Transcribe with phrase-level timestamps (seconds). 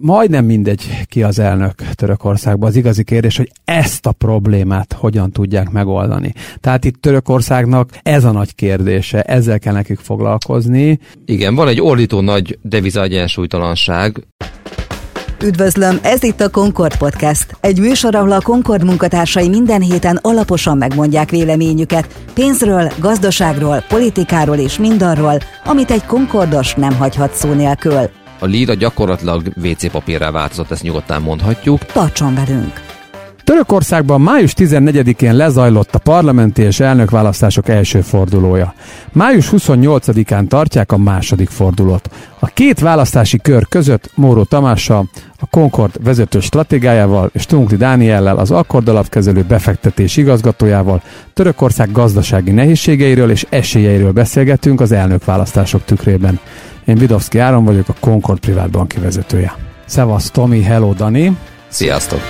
[0.00, 2.68] majdnem mindegy ki az elnök Törökországban.
[2.68, 6.32] Az igazi kérdés, hogy ezt a problémát hogyan tudják megoldani.
[6.60, 10.98] Tehát itt Törökországnak ez a nagy kérdése, ezzel kell nekik foglalkozni.
[11.24, 14.26] Igen, van egy ordító nagy deviza egyensúlytalanság.
[15.44, 17.56] Üdvözlöm, ez itt a Concord Podcast.
[17.60, 24.78] Egy műsor, ahol a Concord munkatársai minden héten alaposan megmondják véleményüket pénzről, gazdaságról, politikáról és
[24.78, 28.19] mindarról, amit egy Concordos nem hagyhat szó nélkül.
[28.42, 31.84] A líra gyakorlatilag WC papírrá változott, ezt nyugodtan mondhatjuk.
[31.84, 32.90] Tartson velünk!
[33.50, 38.74] Törökországban május 14-én lezajlott a parlamenti és elnökválasztások első fordulója.
[39.12, 42.10] Május 28-án tartják a második fordulót.
[42.38, 48.50] A két választási kör között Móró Tamással, a Concord vezető stratégájával és Tunkli Dániellel, az
[48.50, 51.02] Akkord alapkezelő befektetés igazgatójával
[51.34, 56.40] Törökország gazdasági nehézségeiről és esélyeiről beszélgetünk az elnökválasztások tükrében.
[56.90, 59.54] Én Vidovszki Áron vagyok, a Concord privát banki vezetője.
[59.86, 61.36] Szevasz Tomi, hello Dani!
[61.68, 62.20] Sziasztok!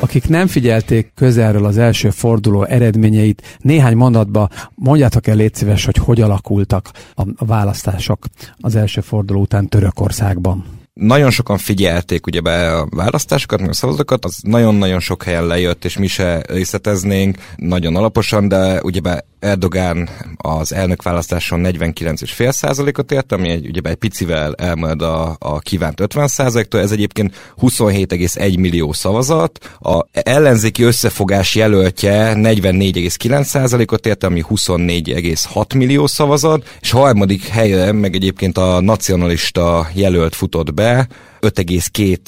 [0.00, 5.96] Akik nem figyelték közelről az első forduló eredményeit, néhány mondatba mondjátok el légy szíves, hogy
[5.96, 8.24] hogy alakultak a választások
[8.60, 10.64] az első forduló után Törökországban
[11.00, 15.84] nagyon sokan figyelték ugye be a választásokat, meg a szavazatokat, az nagyon-nagyon sok helyen lejött,
[15.84, 19.00] és mi se részleteznénk nagyon alaposan, de ugye
[19.38, 26.00] Erdogán az elnökválasztáson 49,5 százalékot ért, ami egy, ugye egy picivel elmarad a, a kívánt
[26.00, 34.44] 50 százaléktól, ez egyébként 27,1 millió szavazat, a ellenzéki összefogás jelöltje 44,9 százalékot ért, ami
[34.48, 41.08] 24,6 millió szavazat, és harmadik helyen meg egyébként a nacionalista jelölt futott be, be
[41.40, 42.18] 5,2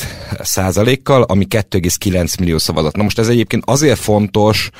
[0.40, 2.96] százalékkal, ami 2,9 millió szavazat.
[2.96, 4.70] Na most ez egyébként azért fontos,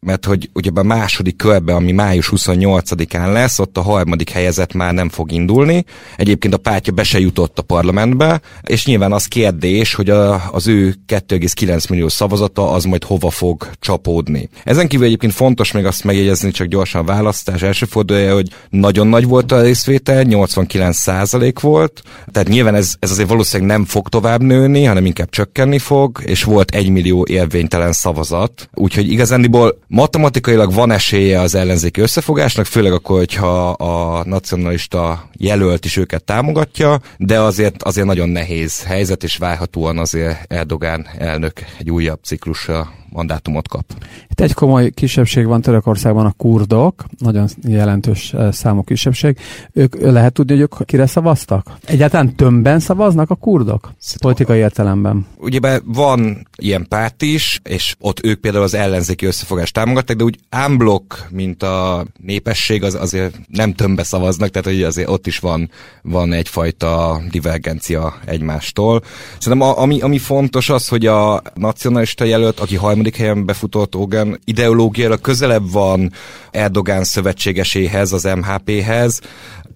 [0.00, 4.94] mert hogy ugye a második körbe, ami május 28-án lesz, ott a harmadik helyezett már
[4.94, 5.84] nem fog indulni.
[6.16, 10.66] Egyébként a pártja be se jutott a parlamentbe, és nyilván az kérdés, hogy a, az
[10.66, 14.48] ő 2,9 millió szavazata az majd hova fog csapódni.
[14.64, 19.06] Ezen kívül egyébként fontos még azt megjegyezni, csak gyorsan a választás első fordulója, hogy nagyon
[19.06, 24.08] nagy volt a részvétel, 89 százalék volt, tehát nyilván ez, ez azért valószínűleg nem fog
[24.08, 30.72] tovább nőni, hanem inkább csökkenni fog, és volt egy millió érvénytelen szavazat, úgyhogy igazándiból Matematikailag
[30.72, 37.40] van esélye az ellenzéki összefogásnak, főleg akkor, hogyha a nacionalista jelölt is őket támogatja, de
[37.40, 43.84] azért, azért nagyon nehéz helyzet, és várhatóan azért Erdogán elnök egy újabb ciklusra mandátumot kap.
[44.28, 49.38] Itt egy komoly kisebbség van Törökországban a kurdok, nagyon jelentős eh, számú kisebbség.
[49.72, 51.76] Ők lehet tudni, hogy ők kire szavaztak?
[51.84, 53.92] Egyáltalán tömbben szavaznak a kurdok?
[54.20, 55.26] Politikai értelemben.
[55.36, 60.38] Ugye van ilyen párt is, és ott ők például az ellenzéki összefogást támogatták, de úgy
[60.48, 65.70] ámblok, mint a népesség, az azért nem tömbbe szavaznak, tehát hogy azért ott is van,
[66.02, 69.02] van egyfajta divergencia egymástól.
[69.38, 74.38] Szerintem a, ami, ami fontos az, hogy a nacionalista jelölt, aki harmadik helyen befutott Ogan,
[74.44, 76.12] ideológiailag közelebb van
[76.50, 79.20] Erdogán szövetségeséhez, az MHP-hez,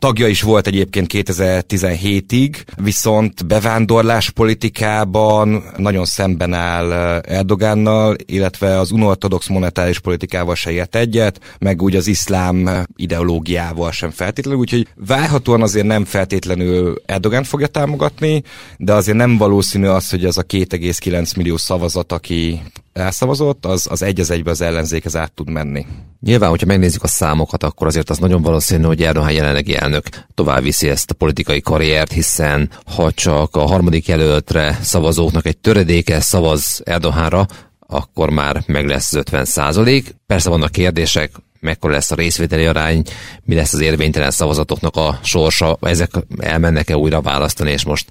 [0.02, 9.48] Tagja is volt egyébként 2017-ig, viszont bevándorlás politikában nagyon szemben áll Erdogánnal, illetve az unortodox
[9.48, 15.86] monetáris politikával se ért egyet, meg úgy az iszlám ideológiával sem feltétlenül, úgyhogy várhatóan azért
[15.86, 18.42] nem feltétlenül Erdogán fogja támogatni,
[18.76, 24.02] de azért nem valószínű az, hogy ez a 2,9 millió szavazat, aki elszavazott, az, az
[24.02, 25.86] egy az egybe az ellenzékhez át tud menni.
[26.20, 30.04] Nyilván, hogyha megnézzük a számokat, akkor azért az nagyon valószínű, hogy Erdogan jelenlegi elnök
[30.34, 36.20] tovább viszi ezt a politikai karriert, hiszen ha csak a harmadik jelöltre szavazóknak egy töredéke
[36.20, 37.46] szavaz Erdoganra,
[37.92, 40.14] akkor már meg lesz az 50 százalék.
[40.26, 41.30] Persze vannak kérdések,
[41.60, 43.02] mekkora lesz a részvételi arány,
[43.44, 48.10] mi lesz az érvénytelen szavazatoknak a sorsa, ezek elmennek-e újra választani, és most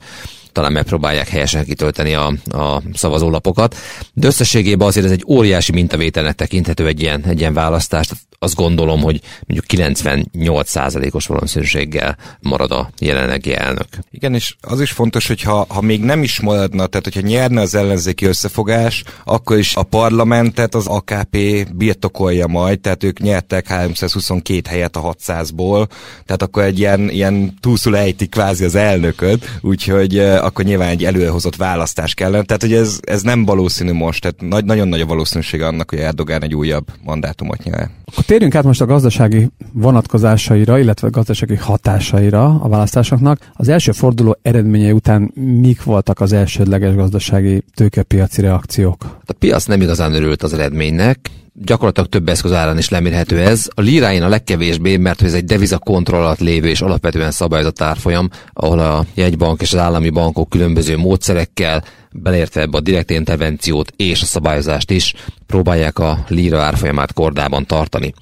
[0.52, 3.76] talán megpróbálják helyesen kitölteni a, a szavazólapokat.
[4.14, 8.14] De összességében azért ez egy óriási mintavételnek tekinthető egy ilyen, egy ilyen választást
[8.44, 13.88] azt gondolom, hogy mondjuk 98%-os valószínűséggel marad a jelenlegi elnök.
[14.12, 17.62] Igen, és az is fontos, hogy ha, ha még nem is maradna, tehát hogyha nyerne
[17.62, 21.38] az ellenzéki összefogás, akkor is a parlamentet az AKP
[21.74, 25.88] birtokolja majd, tehát ők nyertek 322 helyet a 600-ból,
[26.26, 31.56] tehát akkor egy ilyen, ilyen túlszul ejti kvázi az elnököt, úgyhogy akkor nyilván egy előrehozott
[31.56, 32.44] választás kellene.
[32.44, 36.00] Tehát, hogy ez, ez nem valószínű most, tehát nagy, nagyon nagy a valószínűség annak, hogy
[36.00, 37.90] Erdogán egy újabb mandátumot nyer.
[38.06, 43.52] Akkor térjünk át most a gazdasági vonatkozásaira, illetve a gazdasági hatásaira a választásoknak.
[43.54, 49.20] Az első forduló eredményei után mik voltak az elsődleges gazdasági tőkepiaci reakciók?
[49.32, 53.68] A piac nem igazán örült az eredménynek, gyakorlatilag több eszköz árán is lemérhető ez.
[53.74, 58.30] A liráin a legkevésbé, mert ez egy deviza kontroll alatt lévő és alapvetően szabályozott árfolyam,
[58.54, 64.22] ahol a jegybank és az állami bankok különböző módszerekkel, beleértve ebbe a direkt intervenciót és
[64.22, 65.14] a szabályozást is,
[65.48, 68.14] próbálják a lira árfolyamát kordában tartani.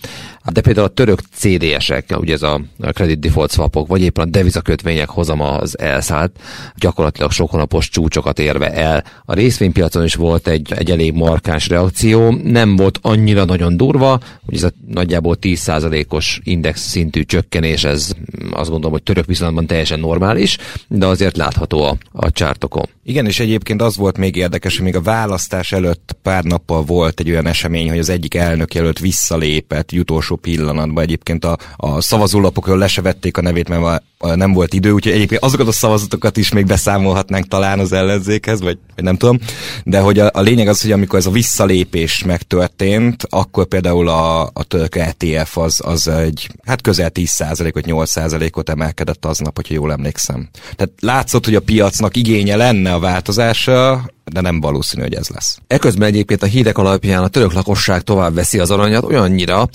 [0.52, 5.10] De például a török CDS-ek, ugye ez a credit default swapok, vagy éppen a devizakötvények
[5.10, 6.32] hozama az elszállt,
[6.76, 9.04] gyakorlatilag sok hónapos csúcsokat érve el.
[9.26, 14.56] A részvénypiacon is volt egy, egy elég markáns reakció, nem volt annyira nagyon durva, hogy
[14.56, 18.12] ez a nagyjából 10%-os index szintű csökkenés, ez
[18.52, 20.58] azt gondolom, hogy török viszonylatban teljesen normális,
[20.88, 22.86] de azért látható a, a csártokon.
[23.04, 27.20] Igen, és egyébként az volt még érdekes, hogy még a választás előtt pár nappal volt
[27.20, 31.04] egy olyan esemény, hogy az egyik elnök jelölt visszalépett utolsó pillanatban.
[31.04, 35.44] Egyébként a, a szavazólapokról le se vették a nevét, mert nem volt idő, úgyhogy egyébként
[35.44, 39.40] azokat a szavazatokat is még beszámolhatnánk talán az ellenzékhez, vagy, vagy nem tudom.
[39.84, 44.42] De hogy a, a lényeg az, hogy amikor ez a visszalépés megtörtént, akkor például a,
[44.42, 49.92] a török ETF az, az egy, hát közel 10% vagy 8%-ot emelkedett aznap, hogyha jól
[49.92, 50.50] emlékszem.
[50.76, 55.58] Tehát látszott, hogy a piacnak igénye lenne a változásra, de nem valószínű, hogy ez lesz.
[55.68, 59.70] Eközben egyébként a hírek alapján a török lakosság tovább veszi az aranyat olyannyira,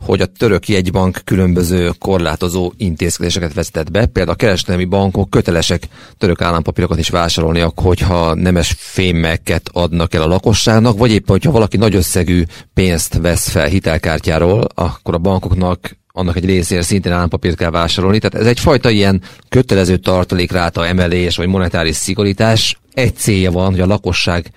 [0.00, 4.06] hogy a török jegybank különböző korlátozó intézkedéseket vezetett be.
[4.06, 10.26] Például a kereskedelmi bankok kötelesek török állampapírokat is vásárolni, hogyha nemes fémeket adnak el a
[10.26, 16.36] lakosságnak, vagy éppen, hogyha valaki nagy összegű pénzt vesz fel hitelkártyáról, akkor a bankoknak annak
[16.36, 18.18] egy részére szintén állampapírt kell vásárolni.
[18.18, 22.79] Tehát ez egyfajta ilyen kötelező tartalékráta emelés, vagy monetáris szigorítás.
[22.94, 24.50] Egy célja van, hogy a lakosság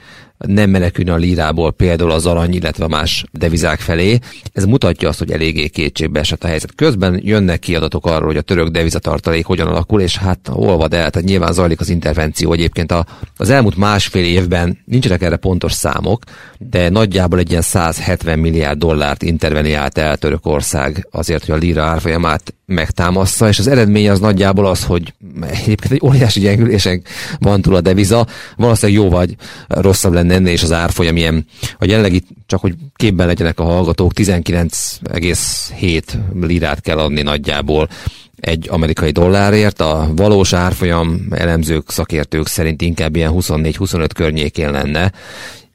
[0.47, 4.19] nem menekülne a lírából például az arany, illetve más devizák felé.
[4.53, 6.75] Ez mutatja azt, hogy eléggé kétségbe esett a helyzet.
[6.75, 11.09] Közben jönnek ki adatok arról, hogy a török devizatartalék hogyan alakul, és hát olvad el,
[11.09, 12.53] tehát nyilván zajlik az intervenció.
[12.53, 13.05] Egyébként a,
[13.37, 16.23] az elmúlt másfél évben nincsenek erre pontos számok,
[16.57, 22.53] de nagyjából egy ilyen 170 milliárd dollárt interveniált el Törökország azért, hogy a lira árfolyamát
[22.65, 27.01] megtámassza, és az eredmény az nagyjából az, hogy egyébként egy óriási gyengülésen
[27.39, 29.35] van túl a deviza, valószínűleg jó vagy
[29.67, 31.45] rosszabb lenne ennél, és az árfolyam ilyen,
[31.77, 36.03] a jelenlegi, csak hogy képben legyenek a hallgatók, 19,7
[36.41, 37.89] lirát kell adni nagyjából
[38.35, 45.11] egy amerikai dollárért, a valós árfolyam elemzők, szakértők szerint inkább ilyen 24-25 környékén lenne,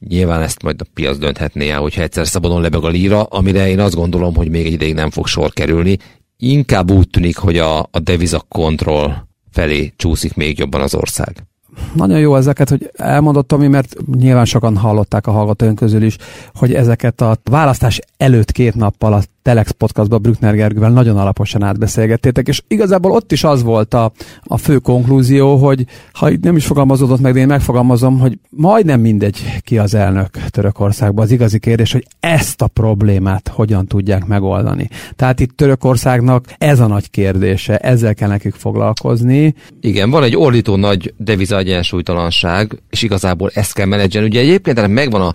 [0.08, 3.80] Nyilván ezt majd a piac dönthetné el, hogyha egyszer szabadon lebeg a líra, amire én
[3.80, 5.96] azt gondolom, hogy még egy ideig nem fog sor kerülni.
[6.36, 9.14] Inkább úgy tűnik, hogy a, a deviza kontroll
[9.50, 11.47] felé csúszik még jobban az ország.
[11.94, 16.16] Nagyon jó ezeket, hogy elmondott Tomi, mert nyilván sokan hallották a hallgatóink közül is,
[16.54, 22.48] hogy ezeket a választás előtt két nappal a Telex podcastban Brückner Gergővel nagyon alaposan átbeszélgettétek,
[22.48, 24.12] és igazából ott is az volt a,
[24.42, 29.60] a fő konklúzió, hogy ha nem is fogalmazódott meg, de én megfogalmazom, hogy majdnem mindegy
[29.60, 31.24] ki az elnök Törökországban.
[31.24, 34.88] Az igazi kérdés, hogy ezt a problémát hogyan tudják megoldani.
[35.16, 39.54] Tehát itt Törökországnak ez a nagy kérdése, ezzel kell nekik foglalkozni.
[39.80, 44.28] Igen, van egy ordító nagy deviza egyensúlytalanság, és igazából ezt kell menedzselni.
[44.28, 45.32] Ugye egyébként megvan a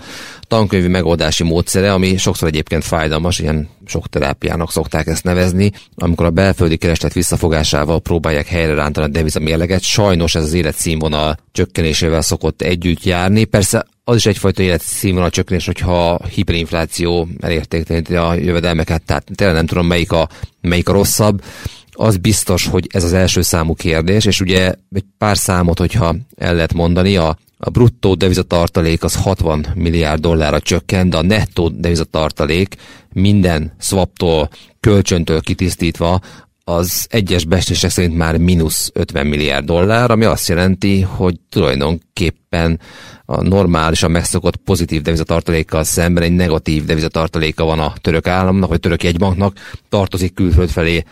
[0.54, 6.30] tankönyvi megoldási módszere, ami sokszor egyébként fájdalmas, ilyen sok terápiának szokták ezt nevezni, amikor a
[6.30, 9.82] belföldi kereslet visszafogásával próbálják helyre a deviza mérleget.
[9.82, 13.44] Sajnos ez az életszínvonal csökkenésével szokott együtt járni.
[13.44, 19.88] Persze az is egyfajta életszínvonal csökkenés, hogyha hiperinfláció elértékteleníti a jövedelmeket, tehát tényleg nem tudom
[19.88, 20.30] melyik a,
[20.62, 21.44] melyik a rosszabb
[21.92, 26.54] az biztos, hogy ez az első számú kérdés, és ugye egy pár számot, hogyha el
[26.54, 32.76] lehet mondani, a, a bruttó devizatartalék az 60 milliárd dollárra csökkent, de a nettó devizatartalék
[33.14, 36.20] minden swaptól, kölcsöntől kitisztítva
[36.64, 42.80] az egyes bestések szerint már mínusz 50 milliárd dollár, ami azt jelenti, hogy tulajdonképpen
[43.26, 49.04] a normálisan megszokott pozitív devizatartalékkal szemben egy negatív devizatartaléka van a török államnak, vagy török
[49.04, 49.58] jegybanknak,
[49.90, 51.04] tartozik külföld felé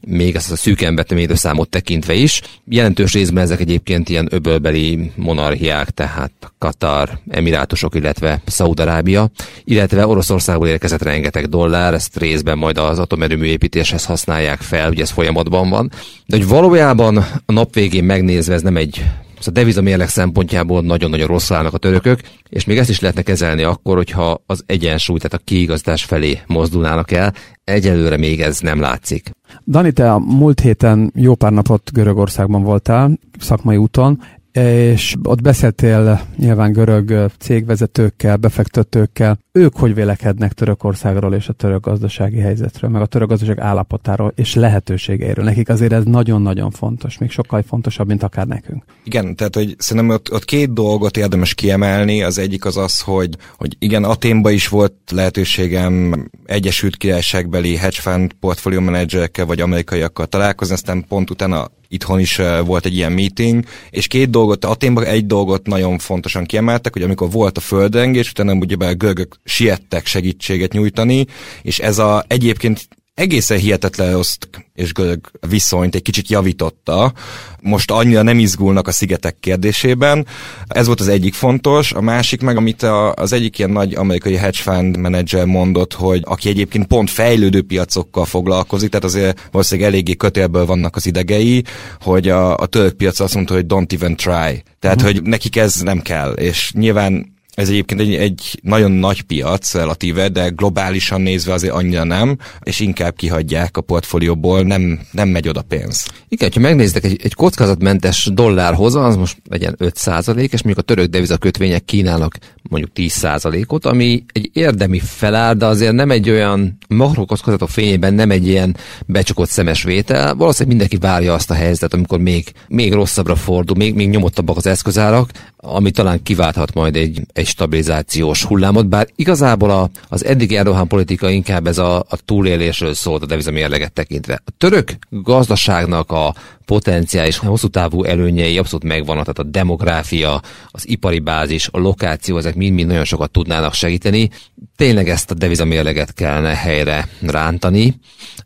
[0.00, 2.40] még ezt a szűken betömítő számot tekintve is.
[2.68, 9.30] Jelentős részben ezek egyébként ilyen öbölbeli monarchiák, tehát Katar, Emirátusok, illetve Szaudarábia,
[9.64, 15.10] illetve Oroszországból érkezett rengeteg dollár, ezt részben majd az atomerőmű építéshez használják fel, ugye ez
[15.10, 15.90] folyamatban van.
[16.26, 19.04] De hogy valójában a nap végén megnézve ez nem egy
[19.38, 23.62] Szóval deviza mérleg szempontjából nagyon-nagyon rossz állnak a törökök, és még ezt is lehetne kezelni
[23.62, 27.34] akkor, hogyha az egyensúly, tehát a kiigazítás felé mozdulnának el.
[27.64, 29.30] Egyelőre még ez nem látszik.
[29.66, 34.22] Dani, te a múlt héten jó pár napot Görögországban voltál, szakmai úton.
[34.66, 39.38] És ott beszéltél nyilván görög cégvezetőkkel, befektetőkkel.
[39.52, 44.54] Ők hogy vélekednek Törökországról és a török gazdasági helyzetről, meg a török gazdaság állapotáról és
[44.54, 45.44] lehetőségeiről?
[45.44, 48.84] Nekik azért ez nagyon-nagyon fontos, még sokkal fontosabb, mint akár nekünk.
[49.04, 52.22] Igen, tehát hogy szerintem ott, ott két dolgot érdemes kiemelni.
[52.22, 58.32] Az egyik az az, hogy, hogy igen, Aténban is volt lehetőségem Egyesült Királyságbeli hedge fund
[58.32, 64.06] portfolio menedzserekkel vagy amerikaiakkal találkozni, aztán pont utána itthon is volt egy ilyen meeting, és
[64.06, 68.86] két dolgot, Aténban egy dolgot nagyon fontosan kiemeltek, hogy amikor volt a földrengés, utána ugye
[68.86, 71.26] a görögök siettek segítséget nyújtani,
[71.62, 74.36] és ez a egyébként egészen hihetetlen rossz
[74.74, 77.12] és görög viszonyt egy kicsit javította.
[77.60, 80.26] Most annyira nem izgulnak a szigetek kérdésében.
[80.66, 81.92] Ez volt az egyik fontos.
[81.92, 86.22] A másik meg, amit a, az egyik ilyen nagy amerikai hedge fund menedzser mondott, hogy
[86.24, 91.64] aki egyébként pont fejlődő piacokkal foglalkozik, tehát azért valószínűleg eléggé kötélből vannak az idegei,
[92.00, 94.62] hogy a, a török piac azt mondta, hogy don't even try.
[94.78, 95.12] Tehát, uh-huh.
[95.12, 96.32] hogy nekik ez nem kell.
[96.32, 102.04] És nyilván ez egyébként egy, egy nagyon nagy piac relatíve, de globálisan nézve azért annyira
[102.04, 106.08] nem, és inkább kihagyják a portfólióból, nem, nem megy oda pénz.
[106.28, 111.10] Igen, ha megnéztek egy, egy kockázatmentes dollárhoz, az most legyen 5% és mondjuk a török
[111.10, 116.78] deviza kötvények kínálnak mondjuk 10% ot ami egy érdemi felár, de azért nem egy olyan
[116.88, 120.34] makrokockázatok fényében nem egy ilyen becsukott szemes vétel.
[120.34, 124.66] Valószínűleg mindenki várja azt a helyzetet, amikor még, még rosszabbra fordul, még, még nyomottabbak az
[124.66, 130.88] eszközárak, ami talán kiválthat majd egy, egy stabilizációs hullámot, bár igazából a, az eddig Erdogan
[130.88, 134.42] politika inkább ez a, a túlélésről szólt a devizamérleget tekintve.
[134.44, 136.17] A török gazdaságnak a
[136.64, 142.54] potenciális hosszú távú előnyei abszolút megvannak, tehát a demográfia, az ipari bázis, a lokáció, ezek
[142.54, 144.30] mind-mind nagyon sokat tudnának segíteni.
[144.76, 147.94] Tényleg ezt a devizamérleget kellene helyre rántani.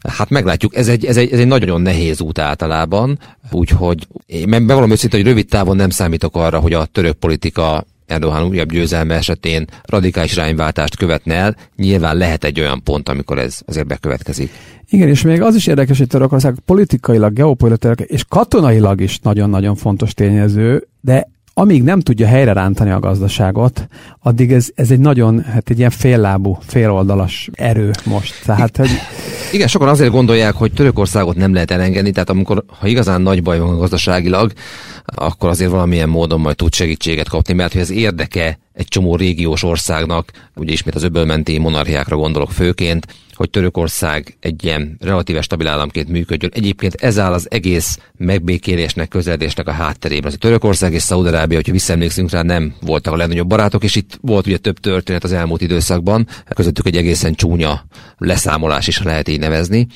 [0.08, 3.18] Hát meglátjuk, ez egy, ez egy, ez egy nagyon nehéz út általában,
[3.50, 8.47] úgyhogy én bevallom őszintén, hogy rövid távon nem számítok arra, hogy a török politika Erdogan
[8.47, 13.87] újabb győzelme esetén radikális irányváltást követne el, nyilván lehet egy olyan pont, amikor ez azért
[13.87, 14.50] bekövetkezik.
[14.88, 20.14] Igen, és még az is érdekes, hogy Törökország politikailag, geopolitikailag és katonailag is nagyon-nagyon fontos
[20.14, 23.88] tényező, de amíg nem tudja helyre rántani a gazdaságot,
[24.19, 28.42] addig ez, ez egy nagyon, hát egy ilyen féllábú, féloldalas erő most.
[28.45, 28.90] Tehát, hogy...
[29.52, 33.59] Igen, sokan azért gondolják, hogy Törökországot nem lehet elengedni, tehát amikor, ha igazán nagy baj
[33.59, 34.52] van gazdaságilag,
[35.04, 39.62] akkor azért valamilyen módon majd tud segítséget kapni, mert hogy ez érdeke egy csomó régiós
[39.62, 46.09] országnak, ugye ismét az öbölmenti monarchiákra gondolok főként, hogy Törökország egy ilyen relatíve stabil államként
[46.09, 46.50] működjön.
[46.54, 50.30] Egyébként ez áll az egész megbékélésnek, közeledésnek a hátterében.
[50.30, 54.47] Az Törökország és Szaudarábia, hogyha visszaemlékszünk rá, nem voltak a legnagyobb barátok, és itt volt
[54.47, 57.85] ugye több történet az elmúlt időszakban, közöttük egy egészen csúnya
[58.18, 59.87] leszámolás is lehet így nevezni.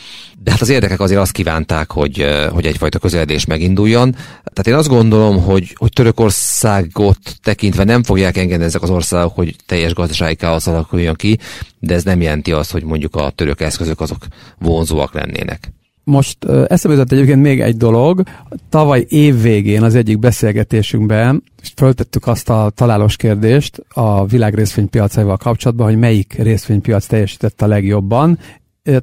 [0.43, 4.11] De hát az érdekek azért azt kívánták, hogy, hogy egyfajta közeledés meginduljon.
[4.13, 9.57] Tehát én azt gondolom, hogy, hogy Törökországot tekintve nem fogják engedni ezek az országok, hogy
[9.67, 11.39] teljes gazdasági káosz alakuljon ki,
[11.79, 14.27] de ez nem jelenti azt, hogy mondjuk a török eszközök azok
[14.59, 15.73] vonzóak lennének.
[16.05, 18.23] Most eszembe jutott egyébként még egy dolog.
[18.69, 21.43] Tavaly év végén az egyik beszélgetésünkben
[21.77, 28.39] föltettük azt a találós kérdést a világ részvénypiacaival kapcsolatban, hogy melyik részvénypiac teljesített a legjobban,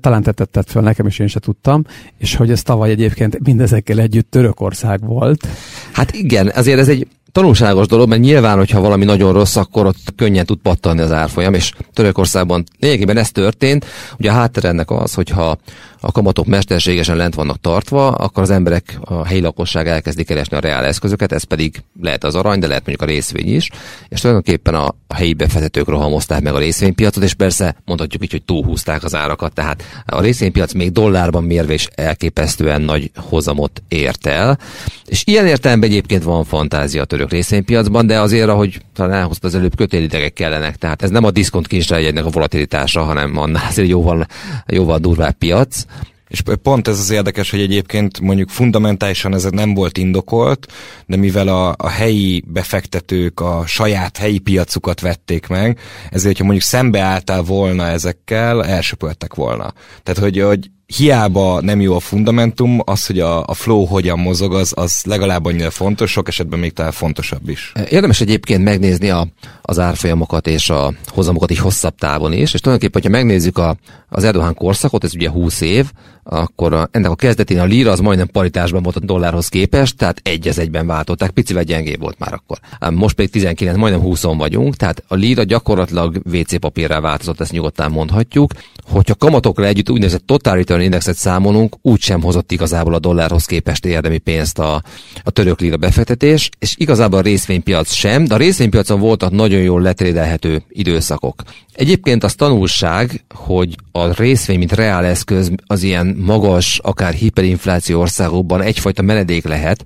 [0.01, 1.83] talán te tetted föl nekem, és én se tudtam,
[2.17, 5.47] és hogy ez tavaly egyébként mindezekkel együtt Törökország volt.
[5.91, 9.97] Hát igen, azért ez egy tanulságos dolog, mert nyilván, hogyha valami nagyon rossz, akkor ott
[10.15, 13.85] könnyen tud pattanni az árfolyam, és Törökországban lényegében ez történt.
[14.19, 15.57] Ugye a háttér ennek az, hogyha
[16.05, 20.59] a kamatok mesterségesen lent vannak tartva, akkor az emberek, a helyi lakosság elkezdi keresni a
[20.59, 23.69] reál eszközöket, ez pedig lehet az arany, de lehet mondjuk a részvény is,
[24.09, 28.43] és tulajdonképpen a, a helyi befektetők rohamozták meg a részvénypiacot, és persze mondhatjuk így, hogy
[28.43, 34.59] túlhúzták az árakat, tehát a részvénypiac még dollárban mérve is elképesztően nagy hozamot ért el,
[35.05, 39.55] és ilyen értelemben egyébként van fantázia a török részvénypiacban, de azért, ahogy talán elhozta az
[39.55, 44.25] előbb kötélidegek kellenek, tehát ez nem a diszkont kincstárjegynek a volatilitása, hanem annál azért jóval,
[44.67, 45.85] jóval durvább piac.
[46.27, 50.71] És pont ez az érdekes, hogy egyébként mondjuk fundamentálisan ez nem volt indokolt,
[51.05, 56.65] de mivel a, a helyi befektetők a saját helyi piacukat vették meg, ezért, ha mondjuk
[56.65, 59.73] szembeálltál volna ezekkel, elsöpöltek volna.
[60.03, 64.53] Tehát, hogy, hogy hiába nem jó a fundamentum, az, hogy a, a flow hogyan mozog,
[64.53, 67.71] az, az legalább annyira fontos, sok esetben még talán fontosabb is.
[67.89, 69.27] Érdemes egyébként megnézni a,
[69.61, 73.77] az árfolyamokat és a hozamokat is hosszabb távon is, és tulajdonképpen, hogyha megnézzük a,
[74.09, 75.91] az Erdogan korszakot, ez ugye 20 év,
[76.23, 80.19] akkor a, ennek a kezdetén a lira az majdnem paritásban volt a dollárhoz képest, tehát
[80.23, 82.59] egy az egyben váltották, picivel gyengébb volt már akkor.
[82.93, 87.91] Most pedig 19, majdnem 20 vagyunk, tehát a lira gyakorlatilag WC papírrá változott, ezt nyugodtan
[87.91, 88.51] mondhatjuk.
[88.89, 94.17] Hogyha kamatokra együtt úgynevezett total return indexet számolunk, úgysem hozott igazából a dollárhoz képest érdemi
[94.17, 94.81] pénzt a,
[95.23, 99.81] a török lira befektetés, és igazából a részvénypiac sem, de a részvénypiacon voltak nagyon jól
[99.81, 101.41] letrédelhető időszakok.
[101.73, 108.61] Egyébként az tanulság, hogy a részvény, mint reál eszköz az ilyen magas, akár hiperinfláció országokban
[108.61, 109.85] egyfajta menedék lehet,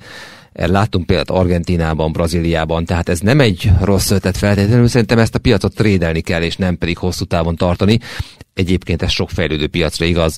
[0.66, 5.76] Láttunk példát Argentinában, Brazíliában, tehát ez nem egy rossz ötlet feltétlenül, szerintem ezt a piacot
[5.76, 8.00] trédelni kell, és nem pedig hosszú távon tartani.
[8.54, 10.38] Egyébként ez sok fejlődő piacra igaz,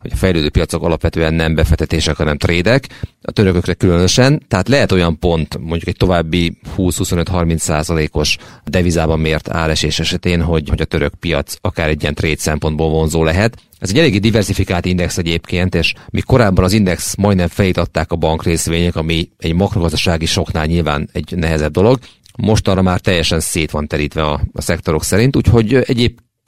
[0.00, 2.86] hogy a fejlődő piacok alapvetően nem befektetések, hanem trédek,
[3.22, 9.98] a törökökre különösen, tehát lehet olyan pont, mondjuk egy további 20-25-30 százalékos devizában mért áresés
[9.98, 13.56] esetén, hogy, hogy a török piac akár egy ilyen trade szempontból vonzó lehet.
[13.78, 18.16] Ez egy eléggé diversifikált index egyébként, és mi korábban az index majdnem fejét adták a
[18.16, 21.98] bankrészvények, ami egy makrogazdasági soknál nyilván egy nehezebb dolog.
[22.36, 25.74] Most arra már teljesen szét van terítve a, a szektorok szerint, úgyhogy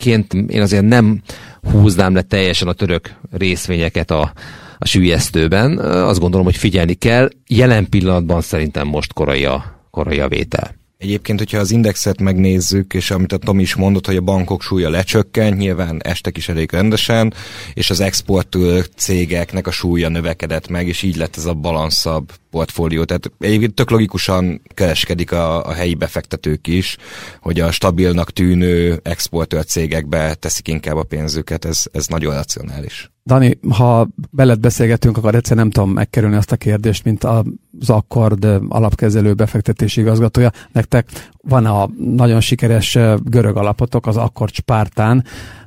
[0.06, 1.22] egyébként én azért nem
[1.70, 4.32] húznám le teljesen a török részvényeket a,
[4.78, 5.78] a sűjesztőben.
[5.78, 7.28] Azt gondolom, hogy figyelni kell.
[7.46, 10.74] Jelen pillanatban szerintem most korai a, korai a vétel.
[10.98, 14.90] Egyébként, hogyha az indexet megnézzük, és amit a Tom is mondott, hogy a bankok súlya
[14.90, 17.34] lecsökkent, nyilván estek is elég rendesen,
[17.74, 18.56] és az export
[18.96, 23.04] cégeknek a súlya növekedett meg, és így lett ez a balanszabb portfólió.
[23.04, 26.96] Tehát egyébként tök logikusan kereskedik a, a helyi befektetők is,
[27.40, 33.10] hogy a stabilnak tűnő exportőr cégekbe teszik inkább a pénzüket, ez, ez nagyon racionális.
[33.24, 38.44] Dani, ha beled beszélgetünk, akkor egyszer nem tudom megkerülni azt a kérdést, mint az Akkord
[38.68, 40.50] alapkezelő befektetési igazgatója.
[40.72, 41.08] Nektek
[41.42, 45.24] van a nagyon sikeres görög alapotok, az Akkord Spártán,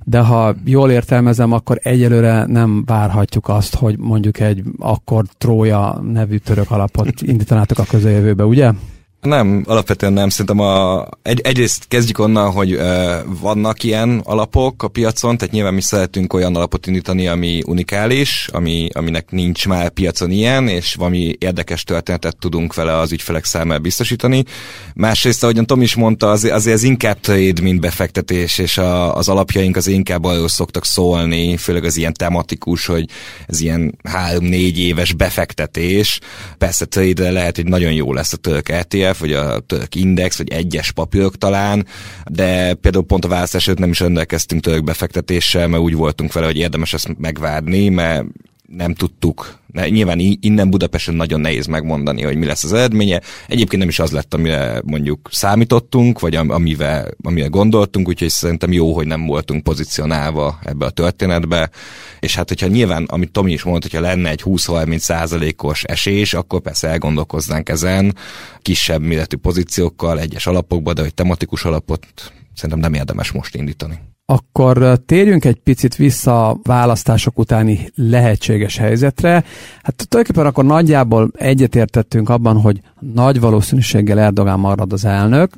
[0.07, 6.38] de ha jól értelmezem, akkor egyelőre nem várhatjuk azt, hogy mondjuk egy Akkord Trója nevű
[6.38, 8.71] török alapot indítanátok a közeljövőbe, ugye?
[9.25, 10.29] Nem, alapvetően nem.
[10.29, 15.74] Szerintem a, egy, egyrészt kezdjük onnan, hogy uh, vannak ilyen alapok a piacon, tehát nyilván
[15.74, 21.36] mi szeretünk olyan alapot indítani, ami unikális, ami, aminek nincs már piacon ilyen, és valami
[21.39, 24.44] érdekes történetet tudunk vele az ügyfelek számára biztosítani.
[24.94, 29.29] Másrészt, ahogyan Tom is mondta, azért, azért ez inkább trade, mint befektetés, és a, az
[29.29, 33.10] alapjaink az inkább arról szoktak szólni, főleg az ilyen tematikus, hogy
[33.48, 36.20] ez ilyen három-négy éves befektetés.
[36.58, 40.38] Persze trade lehet, hogy nagyon jó lesz a török ETF, ETF, vagy a török index,
[40.38, 41.86] vagy egyes papírok talán,
[42.25, 46.45] de például pont a választás előtt nem is rendelkeztünk török befektetéssel, mert úgy voltunk vele,
[46.45, 48.25] hogy érdemes ezt megvárni, mert
[48.67, 49.60] nem tudtuk.
[49.89, 53.22] Nyilván innen Budapesten nagyon nehéz megmondani, hogy mi lesz az eredménye.
[53.48, 58.93] Egyébként nem is az lett, amire mondjuk számítottunk, vagy amivel, amivel gondoltunk, úgyhogy szerintem jó,
[58.93, 61.70] hogy nem voltunk pozícionálva ebbe a történetbe.
[62.20, 66.61] És hát, hogyha nyilván, amit Tomi is mondta, hogyha lenne egy 20-30 százalékos esés, akkor
[66.61, 68.16] persze elgondolkoznánk ezen
[68.61, 74.00] kisebb méretű pozíciókkal, egyes alapokba, de hogy tematikus alapot szerintem nem érdemes most indítani.
[74.27, 79.31] Akkor térjünk egy picit vissza a választások utáni lehetséges helyzetre.
[79.83, 85.51] Hát tulajdonképpen akkor nagyjából egyetértettünk abban, hogy nagy valószínűséggel Erdogán marad az elnök,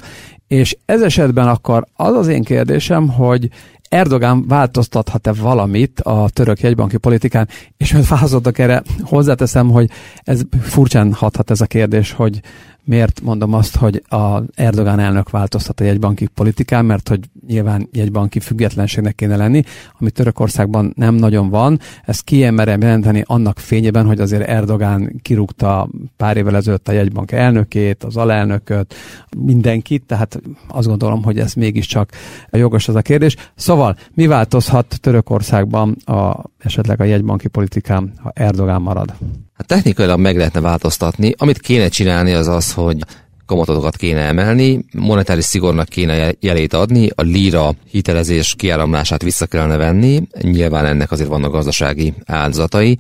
[0.48, 3.50] és ez esetben akkor az az én kérdésem, hogy
[3.90, 9.90] Erdogán változtathat-e valamit a török jegybanki politikán, és mert válaszoltak erre, hozzáteszem, hogy
[10.24, 12.42] ez furcsán hathat ez a kérdés, hogy
[12.88, 18.40] Miért mondom azt, hogy a Erdogán elnök változtat a jegybanki politikán, mert hogy nyilván jegybanki
[18.40, 19.64] függetlenségnek kéne lenni,
[20.00, 21.80] ami Törökországban nem nagyon van.
[22.06, 28.04] Ezt kiemerem jelenteni annak fényében, hogy azért Erdogán kirúgta pár évvel ezelőtt a jegybank elnökét,
[28.04, 28.94] az alelnököt,
[29.38, 32.10] mindenkit, tehát azt gondolom, hogy ez mégiscsak
[32.52, 33.36] jogos az a kérdés.
[33.56, 39.14] Szóval mi változhat Törökországban a, esetleg a jegybanki politikán, ha Erdogán marad?
[39.58, 41.34] Hát technikailag meg lehetne változtatni.
[41.38, 42.98] Amit kéne csinálni az az, hogy
[43.46, 50.28] kamatatokat kéne emelni, monetáris szigornak kéne jelét adni, a lira hitelezés kiáramlását vissza kellene venni,
[50.42, 52.98] nyilván ennek azért vannak gazdasági áldozatai.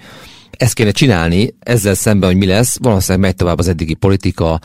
[0.51, 4.59] Ezt kéne csinálni, ezzel szemben, hogy mi lesz, valószínűleg megy tovább az eddigi politika,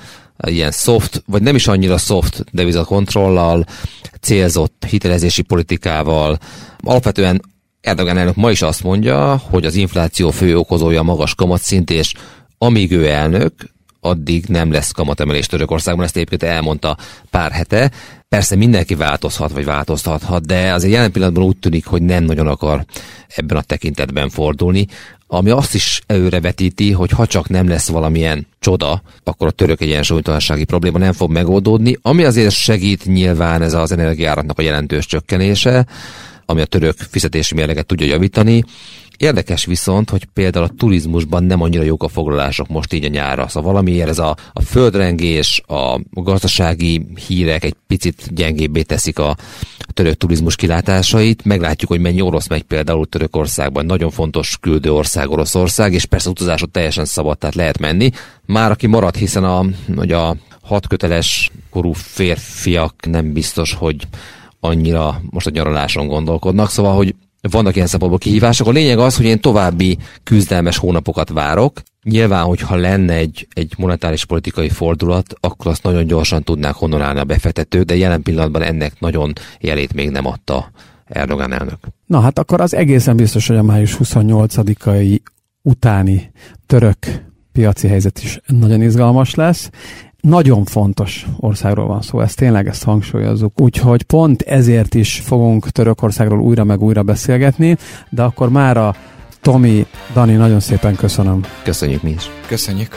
[0.47, 3.65] ilyen soft, vagy nem is annyira soft devizakontrollal,
[4.21, 6.39] célzott hitelezési politikával,
[6.81, 7.43] alapvetően
[7.83, 12.15] Erdogan elnök ma is azt mondja, hogy az infláció fő okozója a magas kamatszint, és
[12.59, 13.53] amíg ő elnök,
[14.01, 16.97] addig nem lesz kamatemelés Törökországban, ezt egyébként elmondta
[17.31, 17.91] pár hete.
[18.29, 22.85] Persze mindenki változhat, vagy változtathat, de azért jelen pillanatban úgy tűnik, hogy nem nagyon akar
[23.29, 24.87] ebben a tekintetben fordulni,
[25.27, 30.65] ami azt is előrevetíti, hogy ha csak nem lesz valamilyen csoda, akkor a török egyensúlytalansági
[30.65, 35.87] probléma nem fog megoldódni, ami azért segít nyilván ez az energiáratnak a jelentős csökkenése,
[36.47, 38.65] ami a török fizetési mérleget tudja javítani,
[39.23, 43.49] Érdekes viszont, hogy például a turizmusban nem annyira jók a foglalások most így a nyára.
[43.49, 49.37] Szóval valamiért ez a, a földrengés, a gazdasági hírek egy picit gyengébbé teszik a
[49.93, 51.45] török turizmus kilátásait.
[51.45, 53.87] Meglátjuk, hogy mennyi orosz megy például Törökországban.
[53.87, 58.11] Nagyon fontos küldő ország Oroszország, és persze utazások teljesen szabad, tehát lehet menni.
[58.47, 59.65] Már aki marad, hiszen a,
[59.97, 64.07] hogy a hat köteles korú férfiak nem biztos, hogy
[64.65, 67.15] annyira most a nyaraláson gondolkodnak, szóval, hogy
[67.51, 68.67] vannak ilyen szempontból kihívások.
[68.67, 71.83] A lényeg az, hogy én további küzdelmes hónapokat várok.
[72.03, 77.25] Nyilván, hogyha lenne egy, egy monetáris politikai fordulat, akkor azt nagyon gyorsan tudnák honorálni a
[77.25, 80.71] befektetők, de jelen pillanatban ennek nagyon jelét még nem adta
[81.05, 81.79] Erdogan elnök.
[82.07, 85.21] Na hát akkor az egészen biztos, hogy a május 28-ai
[85.63, 86.31] utáni
[86.67, 86.97] török
[87.53, 89.71] piaci helyzet is nagyon izgalmas lesz
[90.23, 93.61] nagyon fontos országról van szó, ezt tényleg ezt hangsúlyozzuk.
[93.61, 97.77] Úgyhogy pont ezért is fogunk Törökországról újra meg újra beszélgetni,
[98.09, 98.95] de akkor már a
[99.41, 101.45] Tomi, Dani, nagyon szépen köszönöm.
[101.63, 102.31] Köszönjük mi is.
[102.47, 102.97] Köszönjük.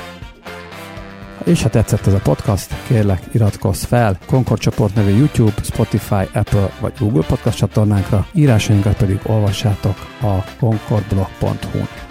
[1.44, 6.72] És ha tetszett ez a podcast, kérlek iratkozz fel Concord csoport nevű YouTube, Spotify, Apple
[6.80, 12.05] vagy Google podcast csatornánkra, írásainkat pedig olvassátok a concordblog.hu-n.